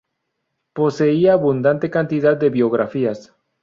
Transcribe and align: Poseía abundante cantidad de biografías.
Poseía 0.73 1.33
abundante 1.33 1.91
cantidad 1.91 2.35
de 2.35 2.49
biografías. 2.49 3.35